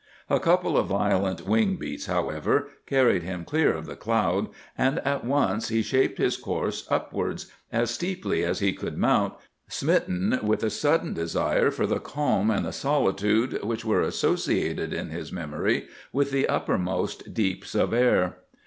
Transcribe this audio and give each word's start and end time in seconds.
A 0.31 0.39
couple 0.39 0.79
of 0.79 0.87
violent 0.87 1.45
wing 1.47 1.75
beats, 1.75 2.07
however, 2.07 2.69
carried 2.87 3.21
him 3.21 3.45
clear 3.45 3.71
of 3.73 3.85
the 3.85 3.95
cloud; 3.95 4.49
and 4.75 4.97
at 5.05 5.23
once 5.23 5.67
he 5.67 5.83
shaped 5.83 6.17
his 6.17 6.37
course 6.37 6.87
upwards, 6.89 7.51
as 7.71 7.91
steeply 7.91 8.43
as 8.43 8.57
he 8.57 8.73
could 8.73 8.97
mount, 8.97 9.35
smitten 9.67 10.39
with 10.41 10.63
a 10.63 10.71
sudden 10.71 11.13
desire 11.13 11.69
for 11.69 11.85
the 11.85 11.99
calm 11.99 12.49
and 12.49 12.65
the 12.65 12.73
solitude 12.73 13.63
which 13.63 13.85
were 13.85 14.01
associated 14.01 14.91
in 14.91 15.09
his 15.11 15.31
memory 15.31 15.87
with 16.11 16.31
the 16.31 16.47
uppermost 16.49 17.31
deeps 17.35 17.75
of 17.75 17.93
air. 17.93 18.37